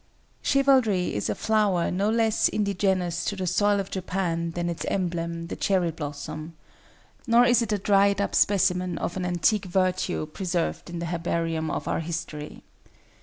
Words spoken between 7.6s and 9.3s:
it a dried up specimen of an